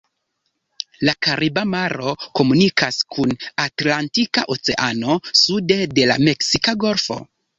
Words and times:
La 1.07 1.13
Kariba 1.25 1.63
maro 1.73 2.13
komunikas 2.39 2.97
kun 3.15 3.35
Atlantika 3.65 4.45
Oceano, 4.57 5.19
sude 5.43 5.77
de 5.99 6.09
la 6.13 6.19
Meksika 6.29 6.75
Golfo. 6.85 7.23